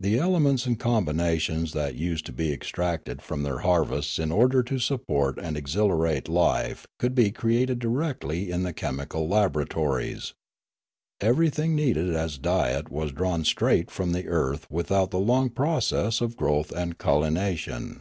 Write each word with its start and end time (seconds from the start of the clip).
The 0.00 0.18
elements 0.18 0.64
and 0.64 0.80
combinations 0.80 1.74
that 1.74 1.94
used 1.94 2.24
to 2.24 2.32
be 2.32 2.54
extracted 2.54 3.20
from 3.20 3.42
their 3.42 3.58
harvests 3.58 4.18
in 4.18 4.32
order 4.32 4.62
to 4.62 4.78
support 4.78 5.38
and 5.38 5.58
exhilarate 5.58 6.26
life 6.26 6.86
could 6.98 7.14
be 7.14 7.30
created 7.32 7.78
directly 7.78 8.50
in 8.50 8.62
the 8.62 8.72
chemical 8.72 9.28
laboratories. 9.28 10.32
Everything 11.20 11.76
needed 11.76 12.14
as 12.16 12.38
diet 12.38 12.90
was 12.90 13.12
drawn 13.12 13.44
straight 13.44 13.90
from 13.90 14.12
the 14.12 14.26
earth 14.26 14.66
without 14.70 15.10
the 15.10 15.20
long 15.20 15.50
pro 15.50 15.80
cess 15.80 16.22
of 16.22 16.34
growth 16.34 16.72
and 16.72 16.96
culination. 16.96 18.00